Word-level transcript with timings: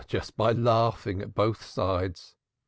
"Just 0.07 0.35
by 0.35 0.51
laughing 0.51 1.21
at 1.21 1.35
both 1.35 1.61
sides. 1.63 2.35